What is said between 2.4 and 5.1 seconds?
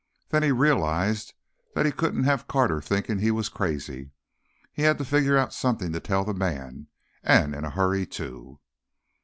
Carter thinking he was crazy. He had to